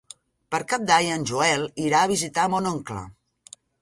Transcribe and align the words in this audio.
Per 0.53 0.59
Cap 0.71 0.87
d'Any 0.91 1.09
en 1.17 1.27
Joel 1.31 1.65
irà 1.89 1.99
a 2.07 2.11
visitar 2.13 2.47
mon 2.55 2.71
oncle. 2.71 3.05